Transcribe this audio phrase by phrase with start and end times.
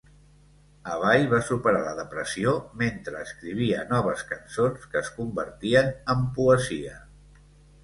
[0.93, 2.53] Abay va superar la depressió
[2.83, 6.99] mentre escrivia noves cançons que es convertien en poesia.